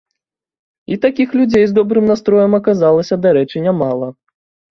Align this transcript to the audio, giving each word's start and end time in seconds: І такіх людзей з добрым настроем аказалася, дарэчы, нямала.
І 0.93 0.95
такіх 1.03 1.29
людзей 1.39 1.65
з 1.67 1.75
добрым 1.79 2.09
настроем 2.11 2.57
аказалася, 2.59 3.15
дарэчы, 3.29 3.57
нямала. 3.67 4.07